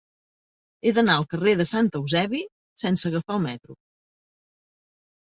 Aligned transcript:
He 0.87 0.93
d'anar 0.97 1.17
al 1.19 1.27
carrer 1.33 1.53
de 1.59 1.67
Sant 1.71 1.89
Eusebi 1.99 2.41
sense 2.85 3.05
agafar 3.11 3.37
el 3.37 3.45
metro. 3.45 3.77